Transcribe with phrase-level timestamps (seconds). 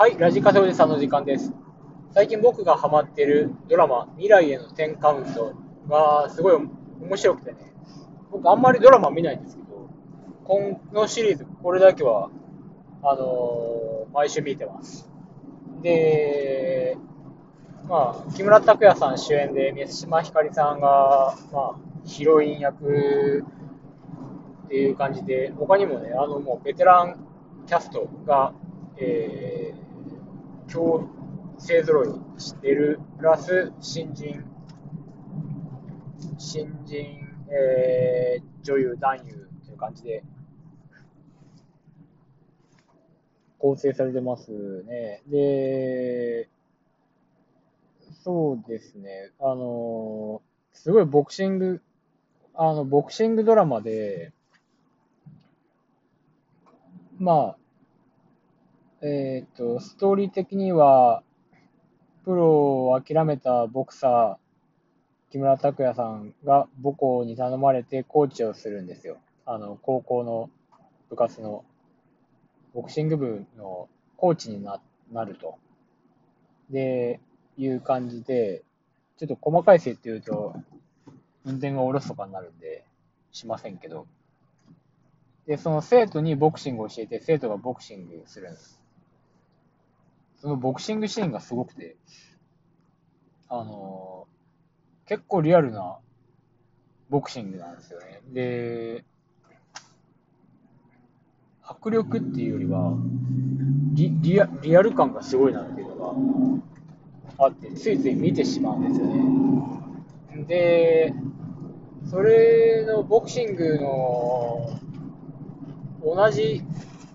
[0.00, 1.52] はい、ラジカセおじさんの時間です。
[2.12, 5.54] 最近僕がハマってるドラマ、未来への10カウント
[5.90, 7.58] がすごい面白くてね、
[8.30, 9.90] 僕あんまりドラマ見ないんですけど、
[10.44, 12.30] このシリーズ、これだけは、
[13.02, 15.06] あのー毎週見てます。
[15.82, 16.96] で、
[17.86, 21.74] まあ、木村拓哉さん主演で、満島ひかりさんが、まあ、
[22.06, 23.44] ヒロイン役
[24.64, 27.18] っていう感じで、他にもね、あのもうベテラン
[27.66, 28.54] キャストが、
[28.96, 29.59] えー、
[30.70, 31.08] 強
[31.58, 34.44] 勢ぞろいしてる、プラス新人、
[36.38, 36.96] 新人、
[37.50, 40.22] えー女優、男優という感じで、
[43.58, 45.22] 構成されてますね。
[45.26, 46.48] で、
[48.22, 50.40] そうですね、あの
[50.72, 51.82] すごいボクシング、
[52.54, 54.32] あの、ボクシングドラマで、
[57.18, 57.59] まあ、
[59.02, 61.22] えっ、と、ストーリー的には、
[62.24, 69.16] プロを諦めたボクサー、木村拓哉さんが母校に頼まれてコーチをするんですよ。
[69.46, 70.50] あの、高校の
[71.08, 71.64] 部活の、
[72.74, 73.88] ボクシング部の
[74.18, 75.58] コーチにななると。
[76.68, 77.20] で、
[77.56, 78.62] いう感じで、
[79.16, 80.54] ちょっと細かい設定言うと、
[81.46, 82.84] 運転がおろそかになるんで、
[83.32, 84.06] しませんけど。
[85.46, 88.79] で、その生徒にボクシングを教えて、生徒がボクシングするんです。
[90.40, 91.96] そのボクシングシーンがすごくて、
[93.48, 94.26] あの
[95.06, 95.98] 結構リアルな
[97.10, 98.22] ボクシングなんですよね。
[98.32, 99.04] で、
[101.62, 102.94] 迫力っていうよりは、
[103.92, 106.62] リリアリアル感がすごいなっていうの
[107.36, 110.44] があって、ついつい見てしまうんですよね。
[110.46, 111.12] で、
[112.06, 114.80] それのボクシングの
[116.02, 116.62] 同じ、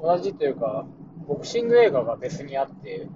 [0.00, 0.86] 同じというか、
[1.28, 3.06] ボクシング映画が別にあって、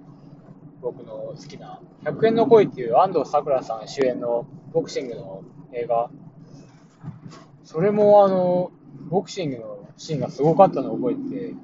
[0.81, 5.43] 僕の好きな、100円の恋っていう安藤サクラさん主演のボクシングの
[5.73, 6.11] 映画。
[7.63, 8.71] それもあの、
[9.09, 11.55] ボクシングのシーンがすごかったのを覚えて、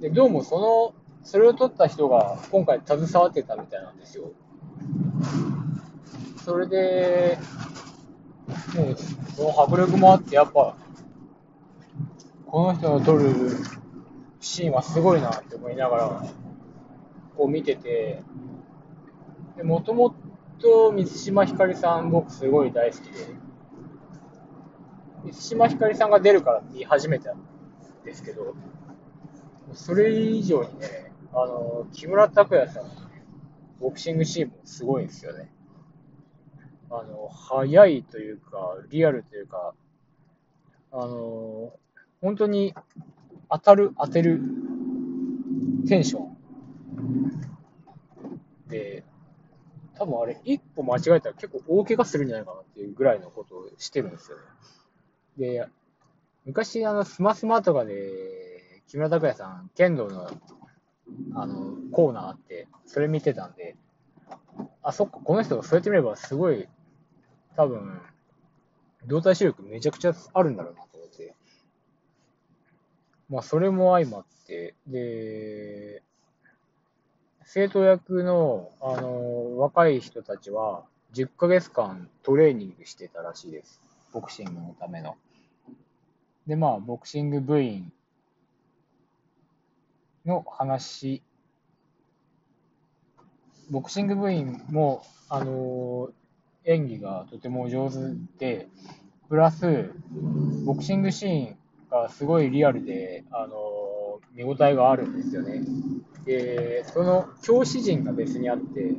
[0.00, 4.32] で、どうもその、それを撮った人が今回携わってたみたいなんですよ。
[6.44, 7.38] それで、
[8.74, 8.96] もう、
[9.36, 10.74] その迫力もあって、やっぱ、
[12.46, 13.54] この人の撮る
[14.48, 16.26] シーンはすごいなって思いながら、
[17.36, 18.22] こう見てて、
[19.56, 20.14] で、もとも
[20.58, 23.26] と満島ひかりさん僕すごい大好きで、
[25.24, 27.38] 満島ひかりさんが出るからって言い始めたん
[28.04, 28.54] ですけど、
[29.74, 32.90] それ以上にね、あの、木村拓哉さんの
[33.80, 35.52] ボクシングシーンもすごいんですよね。
[36.90, 39.74] あの、速いというか、リアルというか、
[40.90, 41.74] あの、
[42.22, 42.74] 本当に
[43.50, 44.40] 当たる、当てる
[45.88, 46.36] テンション。
[48.68, 49.04] で、
[49.94, 54.42] 多分あれ、一歩間違えたら結構大怪我するんじゃないかなっていうぐらいのことをしてるんですよね。
[55.38, 55.68] で、
[56.44, 60.30] 昔、あの、スマスマとかで、木村拓哉さん、剣道の、
[61.34, 63.76] あの、コーナーあって、それ見てたんで、
[64.82, 66.68] あ、そっか、この人が、そうやって見れば、すごい、
[67.56, 68.00] 多分、
[69.06, 70.87] 動体視力めちゃくちゃあるんだろうな。
[73.28, 76.02] まあ、それも相まって、で、
[77.44, 80.84] 生徒役の、あの、若い人たちは、
[81.14, 83.80] 10ヶ月間トレーニングしてたらしいです。
[84.12, 85.16] ボクシングのための。
[86.46, 87.92] で、まあ、ボクシング部員
[90.24, 91.22] の話、
[93.70, 96.10] ボクシング部員も、あの
[96.64, 97.96] 演技がとても上手
[98.38, 98.68] で、
[99.28, 99.92] プラス、
[100.64, 101.57] ボクシングシーン
[101.90, 105.62] がすごいリアルで、あの見応えがあるんですよね。
[106.24, 108.94] で、その教師陣が別にあって、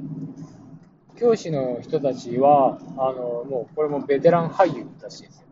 [1.15, 5.45] 教師の人たちは、あのもうこれもベテラン俳優らしいですよ。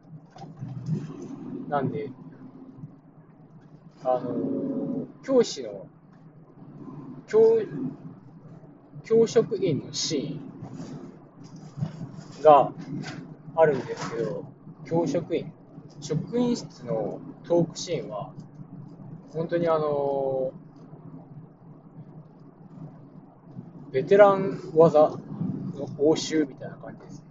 [1.69, 2.09] なんで、
[4.03, 5.87] あの教師の、
[7.27, 7.61] 教、
[9.03, 10.39] 教職員のシー
[12.39, 12.71] ンが
[13.55, 14.45] あるんですけど、
[14.85, 15.51] 教職員、
[15.99, 18.33] 職員室のトークシーンは、
[19.33, 20.51] 本当にあの
[23.91, 27.25] ベテラン技の応酬みたいな感じですね。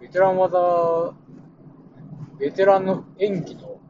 [0.00, 1.14] ベテラン技、
[2.38, 3.80] ベテランの演技の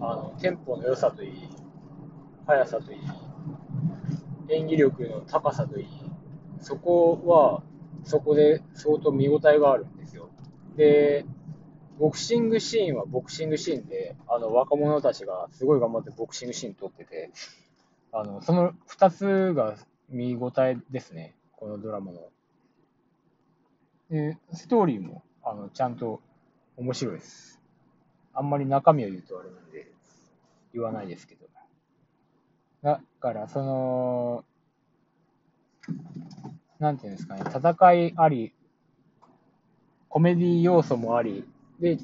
[0.00, 1.48] あのテンポの良さといい、
[2.46, 2.98] 速さといい、
[4.48, 5.86] 演技力の高さといい、
[6.60, 7.62] そこは、
[8.04, 10.30] そこで相当見応えがあるんですよ。
[10.76, 11.24] で、
[11.98, 17.30] ボクシングシーンはボクシングシーンで、あの若者たちがすごい頑張ってボクシングシーン撮ってて、
[18.12, 19.76] あの、その2つが
[20.08, 22.20] 見応えですね、このドラマの。
[24.10, 26.20] で、ストーリーも、あの、ちゃんと
[26.76, 27.60] 面白いです。
[28.34, 29.90] あんまり中身を言うとあれなんで、
[30.74, 31.46] 言わないですけど。
[32.82, 34.44] だから、その、
[36.80, 38.52] なんていうんですかね、戦いあり、
[40.08, 41.48] コメディ要素もあり、
[41.82, 41.98] で、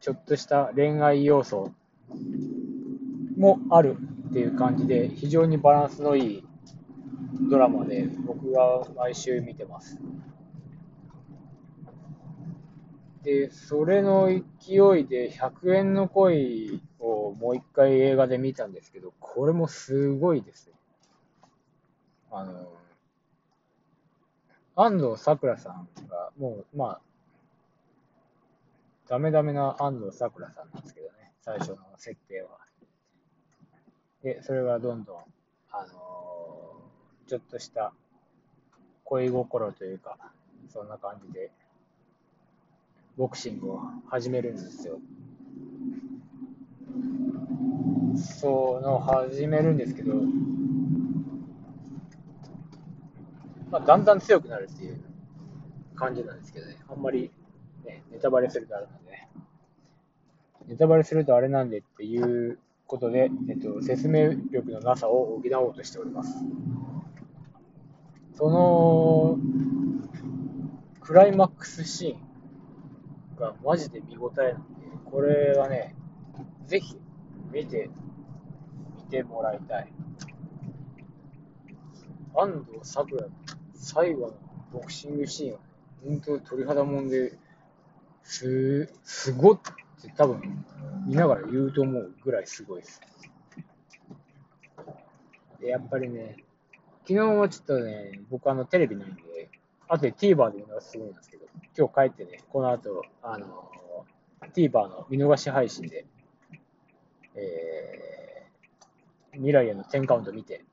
[0.00, 1.72] ちょっとした恋愛要素
[3.36, 3.96] もある
[4.28, 6.44] っていう感じで、非常にバランスのいい
[7.50, 9.98] ドラマで、僕は毎週見てます。
[13.24, 20.74] で、それの勢いで100円の恋をもう一回映画で見たんですけど、これもすごいですね。
[22.30, 22.68] あの、
[24.76, 27.00] 安藤サクラさんが、もう、まあ、
[29.08, 32.58] ダメダメな安藤サクラさんなんですけどね、最初の設定は。
[34.22, 35.16] で、それがどんどん、
[35.70, 37.92] あのー、ちょっとした
[39.04, 40.16] 恋心というか、
[40.72, 41.50] そんな感じで、
[43.16, 44.98] ボクシングを始めるんですよ。
[48.16, 50.14] その始めるんですけど、
[53.70, 55.00] まあ、だんだん強くなるっていう
[55.94, 57.30] 感じなんですけどね、あんまり、
[57.84, 59.28] ね、ネタバレするとあれなんで、ね、
[60.66, 66.44] ネタバレするとあれなんでっていうことで、えっと、説明力のなさを補おうとしております。
[68.36, 69.38] その、
[71.00, 74.60] クライマックスシーンがマジで見応えなんで、
[75.04, 75.94] これはね、
[76.66, 76.96] ぜひ
[77.52, 77.90] 見て、
[78.96, 79.92] 見てもらいたい。
[82.36, 83.28] 安藤サクラの
[83.74, 84.34] 最後の
[84.72, 85.58] ボクシングシーンは、
[86.04, 87.38] 本当鳥肌もんで、
[88.24, 89.60] す、すごっ
[90.02, 90.64] て多分、
[91.06, 93.00] 見ながら言うと思うぐらいすごいです。
[95.60, 96.36] で、やっぱりね、
[97.02, 99.50] 昨日はちょっとね、僕あのテレビないんで、
[99.88, 101.44] あとで TVer で見逃すごいんですけど、
[101.76, 103.70] 今日帰ってね、この後、あの、
[104.54, 106.06] TVer の見逃し配信で、
[107.34, 110.64] えー、未来への10カウント見て、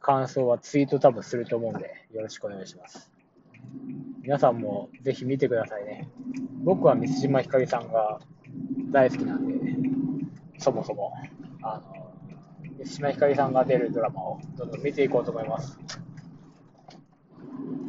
[0.00, 3.10] 感想はツイート多分すると思うんで、よろしくお願いします。
[4.22, 6.08] 皆さんもぜひ見てくださいね。
[6.62, 8.20] 僕は三島ひかりさんが
[8.92, 9.54] 大好きなんで、
[10.58, 11.12] そもそも、
[11.62, 12.12] あの、
[12.78, 15.78] 三島ひかりさんが出るドラマをどんどん見ていこうと思います。